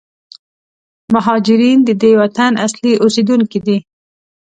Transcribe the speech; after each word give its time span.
مهارجرین 1.13 1.79
د 1.85 1.89
دې 2.01 2.11
وطن 2.21 2.51
اصلي 2.65 2.93
اوسېدونکي 3.03 3.59
دي. 3.65 3.77